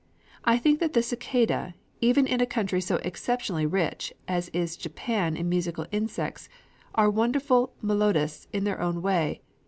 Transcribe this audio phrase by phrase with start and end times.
[0.45, 5.37] I think that the cicadæ, even in a country so exceptionally rich as is Japan
[5.37, 6.49] in musical insects,
[6.95, 9.41] are wonderful melodists in their own way.